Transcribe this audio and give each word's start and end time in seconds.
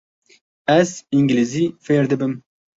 Ez 0.79 0.89
îngilîzî 1.17 1.65
fêr 1.85 2.03
dibim. 2.11 2.33